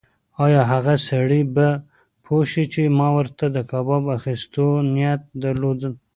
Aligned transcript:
ایا 0.45 0.61
هغه 0.71 0.95
سړی 1.09 1.41
به 1.55 1.67
پوه 2.23 2.41
شي 2.51 2.63
چې 2.73 2.81
ما 2.97 3.07
ورته 3.17 3.45
د 3.49 3.57
کباب 3.71 4.03
اخیستو 4.17 4.65
نیت 4.93 5.21
درلود؟ 5.43 5.79